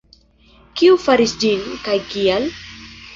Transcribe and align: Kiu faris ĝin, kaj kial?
Kiu 0.79 0.95
faris 1.03 1.33
ĝin, 1.43 1.67
kaj 1.83 1.99
kial? 2.15 2.49